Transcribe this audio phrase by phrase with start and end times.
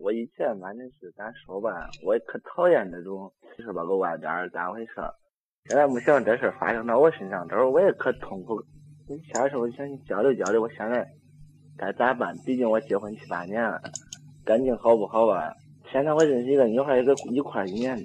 [0.00, 4.92] 我以前反正是咋说吧，我也可讨厌这种，就是吧个外边儿咋回事？
[5.68, 8.62] 现在没想这事儿发生到我身上，这会儿我也可痛苦。
[9.08, 11.06] 你下时候想交流交流，我现在
[11.76, 12.36] 该咋办？
[12.44, 13.80] 毕竟我结婚七八年了，
[14.44, 15.52] 感情好不好吧？
[15.90, 17.96] 现在我认识一个女孩，也跟一块一年，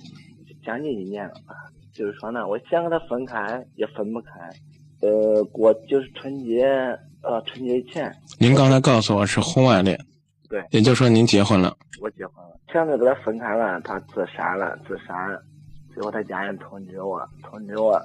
[0.63, 1.55] 将近一年了吧。
[1.93, 4.29] 就是说呢，我想跟她分开，也分不开。
[5.01, 6.65] 呃，过就是春节，
[7.21, 8.11] 呃，春节前。
[8.39, 9.99] 您刚才告诉我是婚外恋。
[10.51, 10.63] 对。
[10.69, 11.75] 也就是说您结婚了。
[11.99, 15.41] 我结婚了，前头跟他分开了，他自杀了，自杀了。
[15.93, 17.99] 最后他家人通知我，通知我，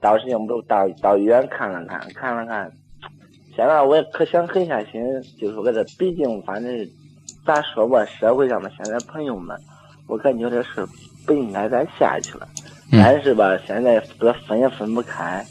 [0.00, 2.72] 到时间不到到医院看了看，看了看。
[3.54, 5.02] 现在我也可想狠下心，
[5.38, 6.88] 就说给他，毕竟反正
[7.44, 9.58] 咋说吧，社会上的现在朋友们，
[10.06, 10.86] 我感觉这事
[11.26, 12.48] 不应该再下去了。
[12.92, 15.44] 但是吧，现在这分也分不开。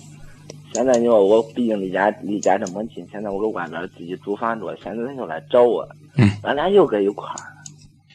[0.76, 7.36] 现在你说我毕竟离家离家这么近，现在我搁外边自己租房住，现在他又来找我，嗯，咱俩又搁一块儿。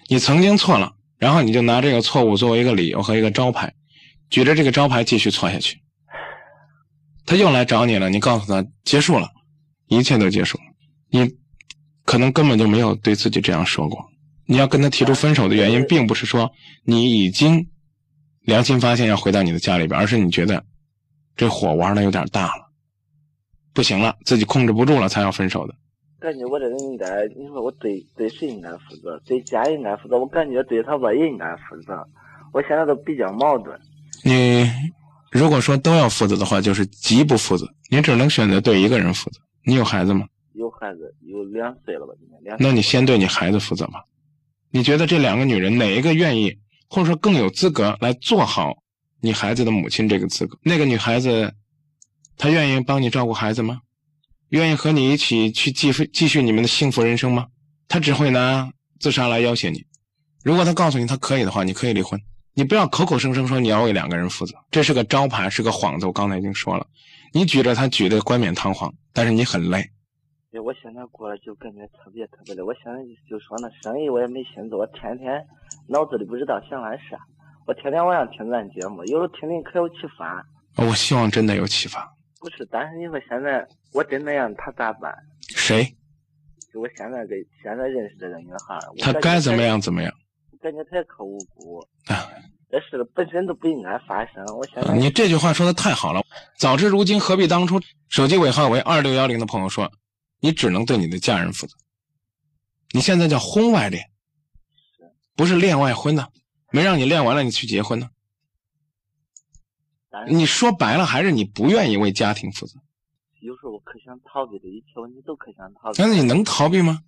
[0.09, 3.73] 你曾经错了，然后你就拿这个错误作为一个理由和一个招牌，
[4.29, 5.81] 举着这个招牌继续错下去。
[7.25, 9.31] 他又来找你了，你告诉他结束了，
[9.89, 10.65] 一切都结束了。
[11.11, 11.33] 你
[12.05, 14.05] 可能根本就没有对自己这样说过。
[14.45, 16.53] 你要跟他提出分手的原因，并不是说
[16.85, 17.67] 你已经。
[18.43, 20.65] 良心发现要回到你的家里边，而是你觉得
[21.41, 22.69] 这火玩的有点大了，
[23.73, 25.75] 不行了，自己控制不住了，才要分手的。
[26.19, 29.19] 感觉我这人应该，你说我对对谁应该负责？
[29.25, 32.07] 对家应该负责，我感觉对他吧也应该负责。
[32.53, 33.75] 我现在都比较矛盾。
[34.23, 34.71] 你
[35.33, 37.67] 如果说都要负责的话，就是极不负责。
[37.91, 39.41] 你只能选择对一个人负责。
[39.65, 40.27] 你有孩子吗？
[40.53, 42.13] 有孩子，有两岁了吧？
[42.43, 42.55] 两。
[42.61, 44.05] 那你先对你孩子负责吧。
[44.71, 46.59] 你觉得这两个女人哪一个愿意？
[46.91, 48.75] 或者说更有资格来做好
[49.21, 50.59] 你孩子的母亲这个资格。
[50.63, 51.55] 那个女孩子，
[52.37, 53.81] 她愿意帮你照顾孩子吗？
[54.49, 57.47] 愿意和你一起去继续继续你们的幸福人生吗？
[57.87, 59.85] 她只会拿自杀来要挟你。
[60.43, 62.21] 如果她告诉你她可以的话，你可以离婚。
[62.55, 66.07] 你不要口口声声说你要为两个人负责，这是个招牌，是个幌子。
[66.07, 66.85] 我刚才已经说了，
[67.33, 69.89] 你举着它举的冠冕堂皇，但是你很累。
[70.51, 72.63] 对，我现在过了就感觉特别特别累。
[72.63, 75.47] 我现在就说那生意我也没心做，我天天
[75.87, 77.17] 脑子里不知道想啥。
[77.71, 80.45] 我天天晚上听咱节目，有时候听听可有启发。
[80.85, 82.05] 我希望真的有启发。
[82.41, 85.15] 不是，但是你说现在我真那样，他咋办？
[85.55, 85.85] 谁？
[86.75, 90.13] 就我现在这现在认识这个女孩，她该怎么样怎么样？
[90.51, 91.79] 我感觉她也可无辜。
[92.07, 92.29] 啊，
[92.69, 94.45] 这事本身都不应该发生。
[94.57, 96.21] 我现在你这句话说的太好了。
[96.59, 97.81] 早知如今何必当初？
[98.09, 99.89] 手机尾号为二六幺零的朋友说。
[100.41, 101.77] 你只能对你的家人负责。
[102.93, 104.03] 你现在叫婚外恋，
[105.37, 106.27] 不是恋外婚呢？
[106.73, 108.11] 没让你练完了你去结婚呢？
[110.29, 112.81] 你说白了还是你不愿意为家庭负责。
[113.41, 116.03] 有时候我可想逃避的一切问题都可想逃避。
[116.03, 117.01] 那你能逃避吗？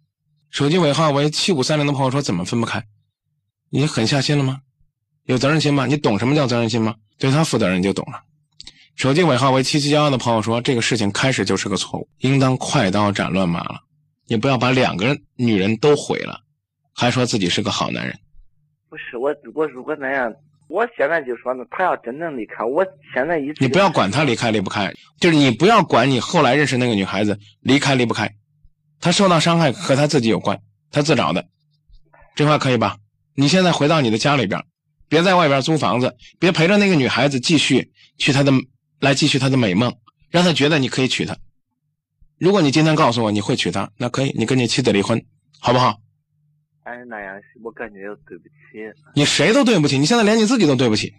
[0.51, 2.87] 手机尾号为七五三零的朋友说怎么分不开？
[3.71, 4.61] 你狠下心了吗？
[5.25, 5.87] 有责任心吗？
[5.87, 6.97] 你懂什么叫责任心吗？
[7.19, 8.23] 对他负责任就懂了。
[8.95, 13.83] 手机尾号为七七幺幺的朋友说：“这个事情开始就是个错误，应当快刀斩乱麻了。
[14.27, 16.43] 你不要把两个女人都毁了，
[16.93, 18.19] 还说自己是个好男人。”
[18.93, 20.31] 不是我，我如果那样，
[20.69, 28.31] 我现在就说呢，他要真正离开，我现在一你不要管他离开离不开，就是你不要管你后来认识那个女孩子离开离不开，
[29.01, 30.61] 她受到伤害和她自己有关，
[30.91, 31.47] 她自找的，
[32.35, 32.99] 这话可以吧？
[33.35, 34.63] 你现在回到你的家里边，
[35.09, 38.53] 别在外边租房子，别陪着那个女孩子继续去她的。
[39.01, 39.97] 来继续她的美梦，
[40.31, 41.35] 让她觉得你可以娶她。
[42.39, 45.25] 如果你今天告诉我你会娶她，那可以，你跟你妻子离婚，
[45.59, 45.99] 好不好？
[46.85, 48.55] 哎，那样我感觉有对不起。
[49.15, 51.15] 你谁都对不起，你现在连你自己都对不起。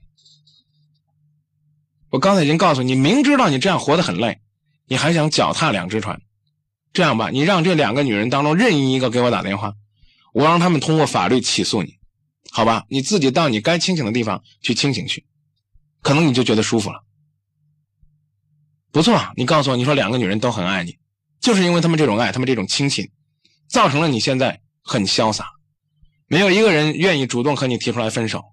[2.09, 4.39] 我刚才已经告诉你，明知道你这样活得很累，
[4.87, 6.21] 你还想脚踏两只船。
[6.91, 9.73] 这样吧，你让这两个女人当中任意一个给我打电话，
[10.33, 11.97] 我让他们通过法律起诉你，
[12.51, 12.85] 好吧？
[12.87, 15.25] 你自己到你该清醒的地方去清醒去，
[16.03, 17.03] 可能你就觉得舒服了。
[18.91, 20.99] 不错，你告诉我，你说两个女人都很爱你，
[21.39, 23.09] 就是因为他们这种爱，他们这种亲情，
[23.67, 25.49] 造成了你现在很潇洒，
[26.33, 28.43] 没有一个人愿意主动和你提出来分手。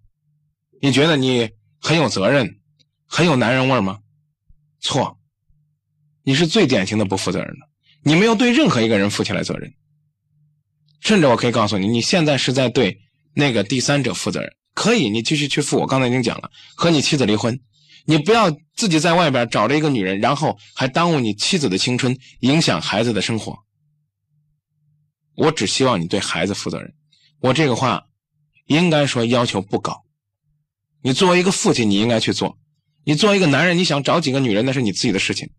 [0.83, 1.49] 你觉得你
[1.81, 2.61] 很有责任，
[3.07, 4.01] 很有男人味吗？
[4.81, 5.19] 错，
[6.23, 7.67] 你是最典型的不负责任的，
[8.03, 9.73] 你没有对任何一个人负起来责任，
[11.01, 13.01] 甚至我可以告诉你，你现在是在对
[13.33, 14.55] 那个第三者负责任。
[14.75, 17.59] 可以，你继续去负，我刚才已经讲了，和你妻子离婚。
[18.05, 23.59] 你不要自己在外边找了一个女人，然后还耽误你妻子的青春，影响孩子的生活。
[25.35, 26.95] 我只希望你对孩子负责任。
[27.41, 28.07] 我这个话
[28.67, 30.05] 应该说要求不高。
[31.03, 32.59] 你作为一个父亲，你应该去做。
[33.05, 35.51] 你作为一个男人，你想找几个女人，那是你自己的事情，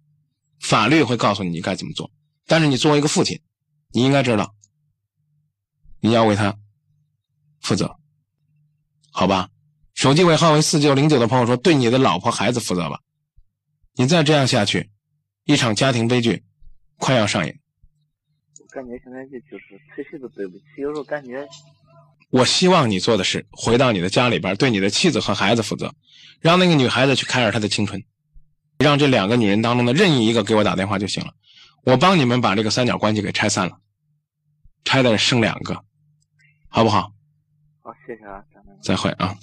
[0.59, 2.11] 法律会告诉你该怎么做。
[2.45, 3.41] 但是你作为一个父亲，
[3.91, 4.53] 你应该知道，
[5.99, 6.57] 你要为他
[7.61, 7.97] 负责，
[9.11, 9.49] 好吧？
[9.93, 13.01] 手机尾号为四九零九的朋友说：“对你的老婆孩子负责吧，
[13.95, 14.89] 你再这样下去，
[15.45, 16.43] 一场家庭悲剧
[16.97, 17.59] 快要上演。”
[18.71, 21.45] 我感觉现在就就是谁谁都对不起，有时候感觉。
[22.29, 25.93] 我希望你做的是回到你的家里边，对你的妻子和孩子负责，
[26.39, 28.01] 让那个女孩子去开始她的青春，
[28.79, 31.33] 让这两个女人当中的任意一个给我打电话就行了，
[31.83, 33.77] 我帮你们把这个三角关系给拆散了，
[34.85, 35.83] 拆的剩两个，
[36.69, 37.11] 好不好？
[37.81, 38.41] 好，谢谢啊，
[38.81, 39.35] 再会啊。